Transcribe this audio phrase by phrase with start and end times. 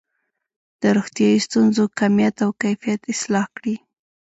[0.81, 3.75] د روغتیايي ستونزو کمیت او کیفیت اصلاح کړي.